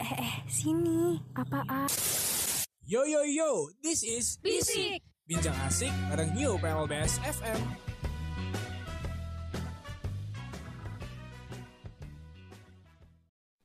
[0.00, 1.20] Eh, eh, sini.
[1.36, 1.84] Apaan?
[2.88, 5.04] Yo yo yo, this is Bisik.
[5.28, 7.60] Bincang Asik bareng New PLBS FM.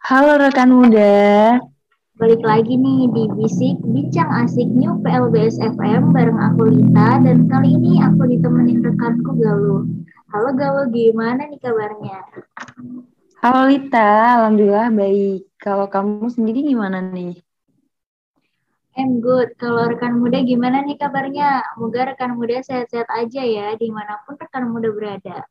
[0.04, 1.64] Halo rekan muda,
[2.20, 7.72] Balik lagi nih di Bisik Bincang Asik New PLBS FM bareng aku Lita dan kali
[7.72, 9.88] ini aku ditemenin rekanku Galuh.
[10.36, 12.20] Halo Galuh, gimana nih kabarnya?
[13.40, 14.12] halo Lita,
[14.44, 15.47] alhamdulillah baik.
[15.58, 17.42] Kalau kamu sendiri gimana nih?
[18.98, 19.54] I'm good.
[19.62, 21.62] Kalau rekan muda gimana nih kabarnya?
[21.74, 25.46] Semoga rekan muda sehat-sehat aja ya di mana pun rekan muda berada.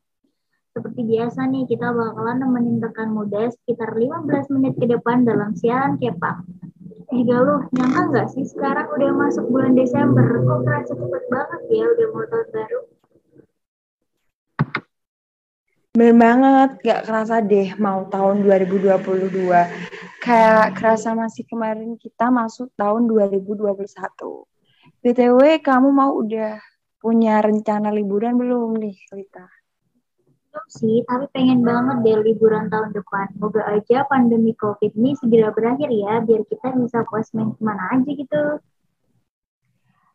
[0.75, 5.95] Seperti biasa nih, kita bakalan nemenin rekan muda sekitar 15 menit ke depan dalam siaran
[5.95, 6.43] Kepak.
[7.07, 10.27] Eh Galuh, nyangka nggak sih sekarang udah masuk bulan Desember?
[10.27, 12.79] Kok kerasa cepet banget ya udah mau tahun baru?
[15.97, 19.49] Bener banget, gak kerasa deh mau tahun 2022.
[20.21, 24.45] Kayak kerasa masih kemarin kita masuk tahun 2021.
[25.01, 26.61] BTW, kamu mau udah
[27.01, 29.49] punya rencana liburan belum nih, Lita?
[30.53, 33.33] Belum sih, tapi pengen banget deh liburan tahun depan.
[33.41, 37.97] Moga aja pandemi COVID ini segera berakhir ya, biar kita bisa puas main ke mana
[37.97, 38.61] aja gitu.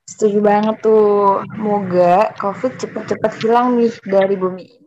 [0.06, 1.42] Setuju banget tuh.
[1.58, 4.81] Moga COVID cepet-cepet hilang nih dari bumi ini.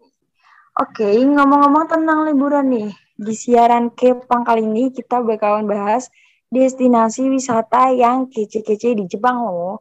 [0.76, 2.92] Oke, ngomong-ngomong tentang liburan nih.
[3.16, 6.12] Di siaran Kepang kali ini kita bakalan bahas
[6.52, 9.80] destinasi wisata yang kece-kece di Jepang loh.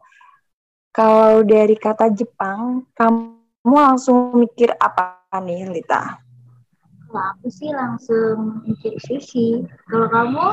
[0.95, 6.23] Kalau dari kata Jepang, kamu langsung mikir apa nih, Lita?
[7.11, 9.67] Kalau aku sih langsung mikir sushi.
[9.91, 10.47] Kalau kamu?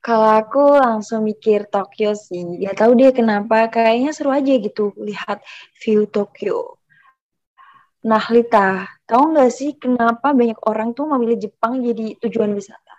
[0.00, 2.64] Kalau aku langsung mikir Tokyo sih.
[2.64, 5.44] Gak tahu deh kenapa, kayaknya seru aja gitu lihat
[5.84, 6.79] view Tokyo.
[8.00, 12.96] Nah, Lita, tahu nggak sih kenapa banyak orang tuh memilih Jepang jadi tujuan wisata?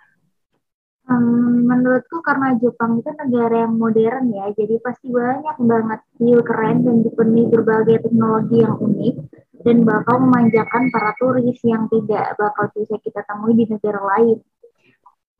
[1.02, 6.86] Hmm, menurutku karena Jepang itu negara yang modern ya, jadi pasti banyak banget view keren
[6.86, 9.14] dan dipenuhi berbagai teknologi yang unik
[9.66, 14.38] dan bakal memanjakan para turis yang tidak bakal bisa kita temui di negara lain.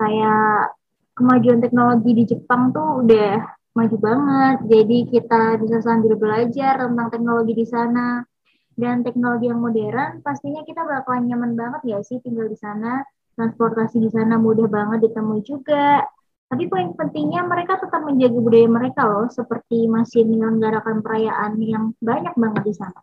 [0.02, 0.74] Kayak
[1.14, 3.38] kemajuan teknologi di Jepang tuh udah
[3.78, 8.26] maju banget, jadi kita bisa sambil belajar tentang teknologi di sana.
[8.72, 13.04] Dan teknologi yang modern pastinya kita bakalan nyaman banget ya sih tinggal di sana
[13.36, 16.04] transportasi di sana mudah banget ditemui juga.
[16.52, 22.36] Tapi poin pentingnya mereka tetap menjaga budaya mereka loh, seperti masih menyelenggarakan perayaan yang banyak
[22.36, 23.00] banget di sana.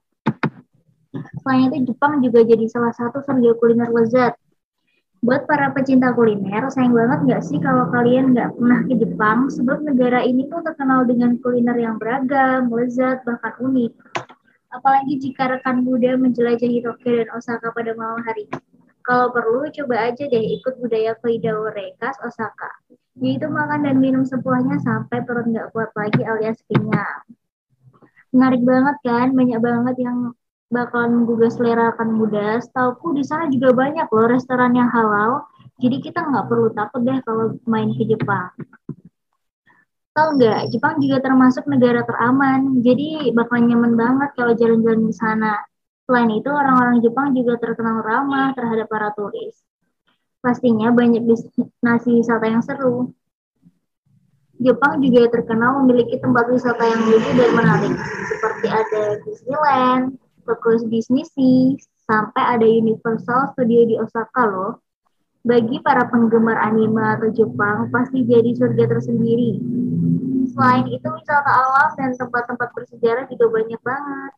[1.42, 4.38] Selain itu, Jepang juga jadi salah satu surga kuliner lezat.
[5.26, 9.82] Buat para pecinta kuliner, sayang banget nggak sih kalau kalian nggak pernah ke Jepang, sebab
[9.82, 13.92] negara ini tuh terkenal dengan kuliner yang beragam, lezat, bahkan unik.
[14.70, 18.46] Apalagi jika rekan muda menjelajahi Tokyo dan Osaka pada malam hari.
[19.02, 22.70] Kalau perlu, coba aja deh ikut budaya Koidaore khas Osaka,
[23.18, 27.26] yaitu makan dan minum sepuasnya sampai perut nggak kuat lagi alias kenyang.
[28.30, 30.38] Menarik banget kan, banyak banget yang
[30.70, 32.62] bakalan menggugah selera rekan muda.
[32.62, 35.50] Setauku di sana juga banyak loh restoran yang halal,
[35.82, 38.54] jadi kita nggak perlu takut deh kalau main ke Jepang.
[40.40, 45.60] Nggak, Jepang juga termasuk negara teraman, jadi bakal nyaman banget kalau jalan-jalan di sana.
[46.08, 49.60] Selain itu, orang-orang Jepang juga terkenal ramah terhadap para turis.
[50.40, 53.12] Pastinya banyak destinasi wisata yang seru.
[54.60, 57.96] Jepang juga terkenal memiliki tempat wisata yang lucu dan menarik,
[58.28, 61.76] seperti ada Disneyland, Tokyo Disney Sea,
[62.08, 64.84] sampai ada Universal Studio di Osaka loh.
[65.44, 69.60] Bagi para penggemar anime atau Jepang, pasti jadi surga tersendiri.
[70.60, 74.34] Selain itu, wisata alam dan tempat-tempat bersejarah juga banyak banget.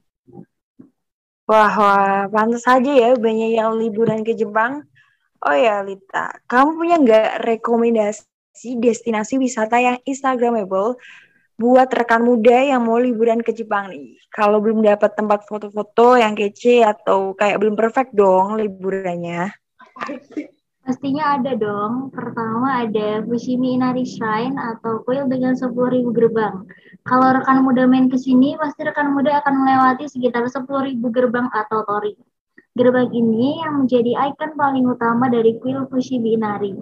[1.50, 4.86] Wah, wah, pantas aja ya banyak yang liburan ke Jepang.
[5.42, 11.02] Oh ya, Lita, kamu punya nggak rekomendasi destinasi wisata yang Instagramable
[11.58, 14.22] buat rekan muda yang mau liburan ke Jepang nih?
[14.30, 19.50] Kalau belum dapat tempat foto-foto yang kece atau kayak belum perfect dong liburannya.
[20.82, 22.10] Pastinya ada dong.
[22.10, 26.66] Pertama ada Fushimi Inari Shrine atau kuil dengan 10.000 gerbang.
[27.06, 31.86] Kalau rekan muda main ke sini, pasti rekan muda akan melewati sekitar 10.000 gerbang atau
[31.86, 32.18] tori.
[32.74, 36.74] Gerbang ini yang menjadi ikon paling utama dari kuil Fushimi Inari.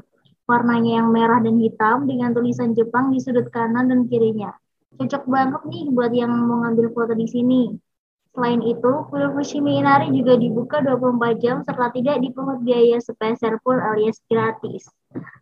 [0.48, 4.56] Warnanya yang merah dan hitam dengan tulisan Jepang di sudut kanan dan kirinya.
[4.96, 7.89] Cocok banget nih buat yang mau ngambil foto di sini.
[8.30, 13.82] Selain itu, kuil Fushimi Inari juga dibuka 24 jam serta tidak dipungut biaya sepeser pun
[13.82, 14.86] alias gratis.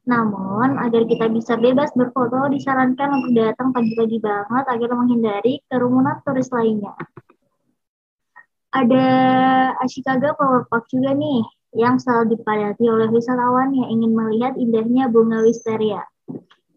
[0.07, 6.47] Namun, agar kita bisa bebas berfoto, disarankan untuk datang pagi-pagi banget agar menghindari kerumunan turis
[6.55, 6.95] lainnya.
[8.71, 9.05] Ada
[9.83, 11.43] Ashikaga Power Park juga nih,
[11.75, 16.07] yang selalu dipadati oleh wisatawan yang ingin melihat indahnya bunga wisteria.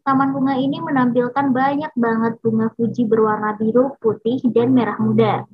[0.02, 5.46] Taman bunga ini menampilkan banyak banget bunga Fuji berwarna biru, putih, dan merah muda.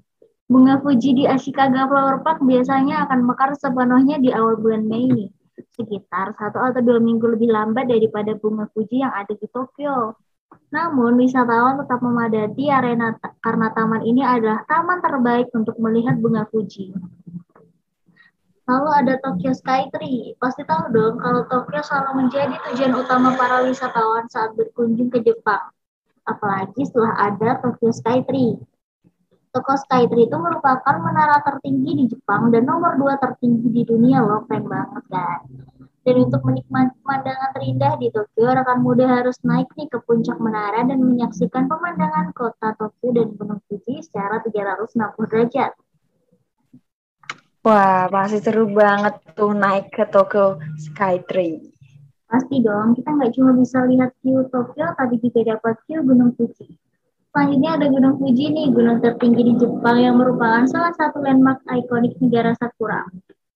[0.47, 5.27] Bunga Fuji di Ashikaga Flower Park biasanya akan mekar sepenuhnya di awal bulan Mei ini,
[5.75, 10.15] sekitar satu atau dua minggu lebih lambat daripada bunga Fuji yang ada di Tokyo.
[10.71, 16.95] Namun, wisatawan tetap memadati arena karena taman ini adalah taman terbaik untuk melihat bunga Fuji.
[18.71, 20.39] Lalu ada Tokyo Sky Tree.
[20.39, 25.75] Pasti tahu dong kalau Tokyo selalu menjadi tujuan utama para wisatawan saat berkunjung ke Jepang.
[26.23, 28.59] Apalagi setelah ada Tokyo Sky Tree.
[29.56, 34.20] Tokyo Sky Tree itu merupakan menara tertinggi di Jepang dan nomor dua tertinggi di dunia
[34.20, 35.49] loh, keren banget kan.
[36.05, 40.85] Dan untuk menikmati pemandangan terindah di Tokyo, rekan muda harus naik nih ke puncak menara
[40.85, 44.93] dan menyaksikan pemandangan kota Tokyo dan Gunung Fuji secara 360
[45.25, 45.73] derajat.
[47.64, 51.64] Wah, pasti seru banget tuh naik ke Tokyo Skytree.
[52.29, 56.76] Pasti dong, kita nggak cuma bisa lihat view Tokyo, tapi juga dapat view Gunung Fuji.
[57.37, 62.17] Selanjutnya ada Gunung Fuji nih, gunung tertinggi di Jepang yang merupakan salah satu landmark ikonik
[62.17, 63.05] negara Sakura.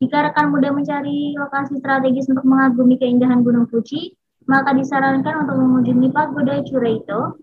[0.05, 4.13] Jika rekan muda mencari lokasi strategis untuk mengagumi keindahan Gunung Fuji,
[4.45, 7.41] maka disarankan untuk mengunjungi Pagoda Chureito,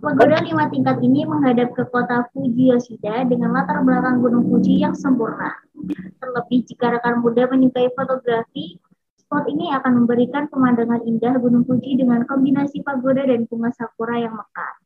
[0.00, 4.96] Pagoda lima tingkat ini menghadap ke kota Fuji Yoshida dengan latar belakang Gunung Fuji yang
[4.96, 5.52] sempurna.
[6.16, 8.80] Terlebih jika rekan muda menyukai fotografi,
[9.20, 14.32] spot ini akan memberikan pemandangan indah Gunung Fuji dengan kombinasi pagoda dan bunga sakura yang
[14.32, 14.80] mekar.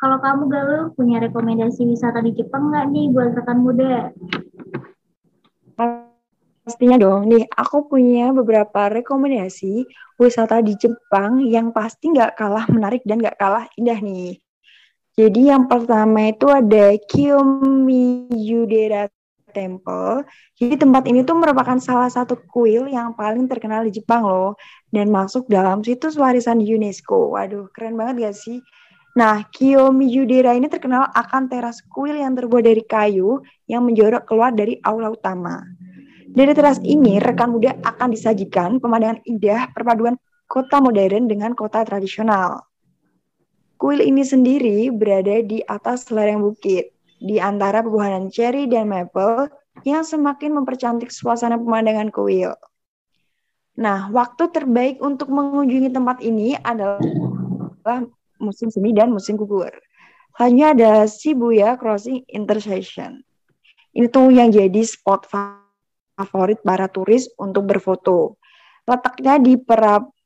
[0.00, 4.08] Kalau kamu galuh, punya rekomendasi wisata di Jepang nggak nih buat rekan muda?
[6.64, 7.28] Pastinya dong.
[7.28, 9.84] Nih, aku punya beberapa rekomendasi
[10.16, 14.40] wisata di Jepang yang pasti nggak kalah menarik dan nggak kalah indah nih.
[15.20, 19.12] Jadi yang pertama itu ada Kiyomiyudera
[19.52, 20.24] Temple.
[20.56, 24.56] Jadi tempat ini tuh merupakan salah satu kuil yang paling terkenal di Jepang loh.
[24.88, 27.36] Dan masuk dalam situs warisan UNESCO.
[27.36, 28.64] Waduh, keren banget gak sih?
[29.20, 34.80] Nah, Kiyomiyudera ini terkenal akan teras kuil yang terbuat dari kayu yang menjorok keluar dari
[34.80, 35.60] aula utama.
[36.24, 40.16] Dari teras ini, rekan muda akan disajikan pemandangan indah perpaduan
[40.48, 42.64] kota modern dengan kota tradisional.
[43.76, 49.52] Kuil ini sendiri berada di atas lereng bukit, di antara pepohonan cherry dan maple
[49.84, 52.56] yang semakin mempercantik suasana pemandangan kuil.
[53.76, 57.04] Nah, waktu terbaik untuk mengunjungi tempat ini adalah
[58.40, 59.70] musim semi dan musim gugur.
[60.40, 63.20] Hanya ada Shibuya Crossing Intersection.
[63.92, 68.40] Ini tuh yang jadi spot favorit para turis untuk berfoto.
[68.88, 69.60] Letaknya di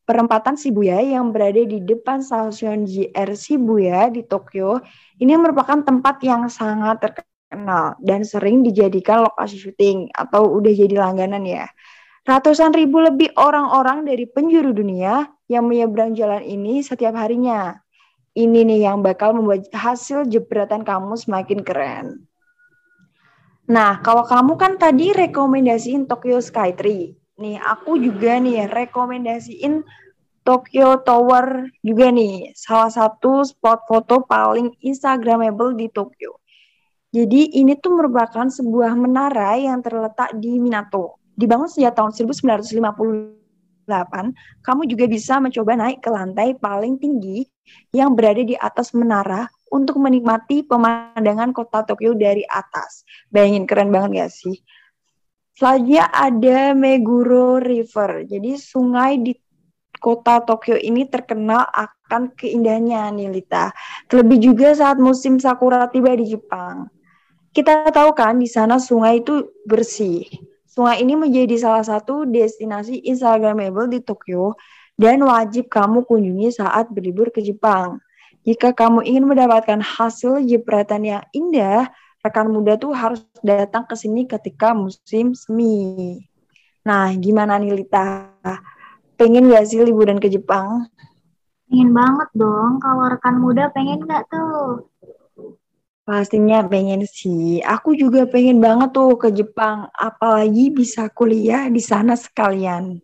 [0.05, 4.79] perempatan Shibuya yang berada di depan stasiun JR Shibuya di Tokyo,
[5.19, 11.43] ini merupakan tempat yang sangat terkenal dan sering dijadikan lokasi syuting atau udah jadi langganan
[11.43, 11.67] ya.
[12.25, 17.84] Ratusan ribu lebih orang-orang dari penjuru dunia yang menyeberang jalan ini setiap harinya.
[18.35, 22.27] Ini nih yang bakal membuat hasil jepretan kamu semakin keren.
[23.71, 27.15] Nah, kalau kamu kan tadi rekomendasiin Tokyo Skytree.
[27.39, 29.87] Nih, aku juga nih rekomendasiin
[30.45, 32.53] Tokyo Tower juga nih.
[32.59, 36.37] Salah satu spot foto paling instagramable di Tokyo.
[37.15, 41.23] Jadi ini tuh merupakan sebuah menara yang terletak di Minato.
[41.39, 42.11] Dibangun sejak tahun
[43.87, 47.45] 1958, kamu juga bisa mencoba naik ke lantai paling tinggi
[47.93, 53.03] yang berada di atas menara untuk menikmati pemandangan kota Tokyo dari atas.
[53.33, 54.57] Bayangin keren banget gak sih?
[55.55, 58.27] Selanjutnya ada Meguro River.
[58.27, 59.33] Jadi sungai di
[60.03, 63.71] kota Tokyo ini terkenal akan keindahannya nih Lita.
[64.11, 66.91] Terlebih juga saat musim sakura tiba di Jepang.
[67.55, 70.27] Kita tahu kan di sana sungai itu bersih.
[70.75, 74.59] Sungai ini menjadi salah satu destinasi instagramable di Tokyo
[74.99, 78.03] dan wajib kamu kunjungi saat berlibur ke Jepang.
[78.43, 81.95] Jika kamu ingin mendapatkan hasil jepretan yang indah,
[82.27, 86.19] rekan muda tuh harus datang ke sini ketika musim semi.
[86.83, 88.35] Nah, gimana nih Lita?
[89.15, 90.91] Pengen gak sih liburan ke Jepang?
[91.71, 92.83] Pengen banget dong.
[92.83, 94.91] Kalau rekan muda pengen gak tuh?
[96.05, 97.65] Pastinya pengen sih.
[97.65, 99.89] Aku juga pengen banget tuh ke Jepang.
[99.97, 103.01] Apalagi bisa kuliah di sana sekalian.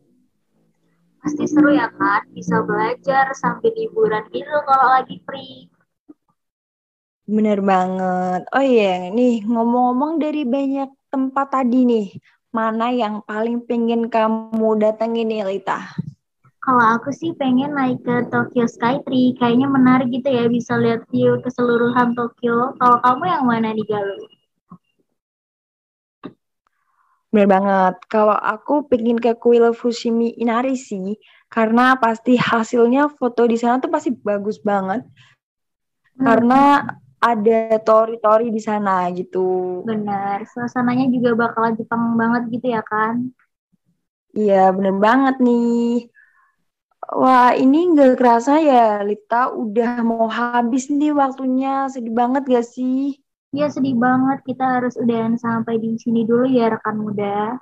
[1.21, 5.69] Pasti seru ya kan, bisa belajar sambil liburan gitu kalau lagi free.
[7.29, 8.49] Bener banget.
[8.53, 12.09] Oh iya, nih ngomong-ngomong dari banyak tempat tadi nih,
[12.53, 15.89] mana yang paling pengen kamu datengin nih, Lita?
[16.71, 21.43] Kalau aku sih pengen naik ke Tokyo Skytree, kayaknya menarik gitu ya, bisa lihat view
[21.43, 22.79] keseluruhan Tokyo.
[22.79, 24.23] Kalau kamu yang mana nih, Galuh?
[27.35, 27.99] Bener banget.
[28.07, 31.19] Kalau aku pengen ke kuil Fushimi Inari sih,
[31.51, 35.03] karena pasti hasilnya foto di sana tuh pasti bagus banget.
[36.15, 36.23] Hmm.
[36.23, 36.87] Karena
[37.19, 39.83] ada tori-tori di sana gitu.
[39.83, 43.27] Benar, suasananya juga bakal Jepang banget gitu ya kan?
[44.39, 46.07] Iya, bener banget nih.
[47.11, 51.91] Wah, ini nggak kerasa ya, Lita udah mau habis nih waktunya.
[51.91, 53.19] Sedih banget gak sih?
[53.51, 57.59] Ya sedih banget, kita harus udahan sampai di sini dulu ya rekan muda.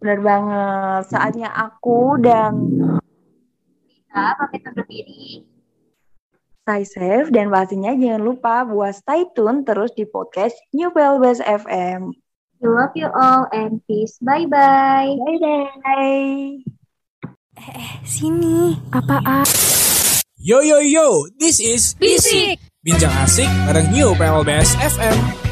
[0.00, 1.02] Bener banget.
[1.12, 2.52] Saatnya aku dan
[3.92, 5.44] Kita pakai undur diri.
[6.64, 12.23] stay safe dan pastinya jangan lupa buat stay tune terus di podcast New Pelbas FM.
[12.64, 14.16] We love you all and peace.
[14.24, 15.20] Bye-bye.
[15.20, 16.64] Bye-bye.
[18.08, 19.44] Sini, apaan?
[20.40, 22.56] Yo yo yo, this is Bisik.
[22.80, 25.43] Bincang Asik bareng New PLBS FM.